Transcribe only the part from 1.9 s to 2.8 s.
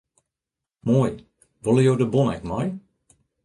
de bon ek mei?